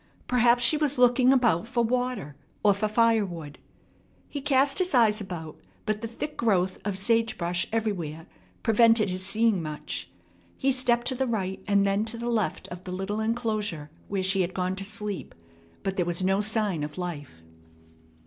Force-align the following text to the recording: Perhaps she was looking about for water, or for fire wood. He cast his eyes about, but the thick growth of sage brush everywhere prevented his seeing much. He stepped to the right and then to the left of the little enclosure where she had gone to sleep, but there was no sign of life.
Perhaps 0.25 0.63
she 0.63 0.77
was 0.77 0.97
looking 0.97 1.31
about 1.31 1.67
for 1.67 1.83
water, 1.83 2.35
or 2.63 2.73
for 2.73 2.87
fire 2.87 3.23
wood. 3.23 3.59
He 4.27 4.41
cast 4.41 4.79
his 4.79 4.95
eyes 4.95 5.21
about, 5.21 5.59
but 5.85 6.01
the 6.01 6.07
thick 6.07 6.35
growth 6.35 6.79
of 6.83 6.97
sage 6.97 7.37
brush 7.37 7.67
everywhere 7.71 8.25
prevented 8.63 9.11
his 9.11 9.23
seeing 9.23 9.61
much. 9.61 10.09
He 10.57 10.71
stepped 10.71 11.05
to 11.09 11.13
the 11.13 11.27
right 11.27 11.63
and 11.67 11.85
then 11.85 12.03
to 12.05 12.17
the 12.17 12.31
left 12.31 12.67
of 12.69 12.83
the 12.83 12.91
little 12.91 13.19
enclosure 13.19 13.91
where 14.07 14.23
she 14.23 14.41
had 14.41 14.55
gone 14.55 14.75
to 14.77 14.83
sleep, 14.83 15.35
but 15.83 15.97
there 15.97 16.05
was 16.07 16.23
no 16.23 16.39
sign 16.41 16.83
of 16.83 16.97
life. 16.97 17.43